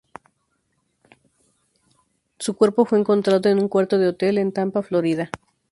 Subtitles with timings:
[2.39, 5.29] Su cuerpo fue encontrado en un cuarto de hotel en Tampa, Florida.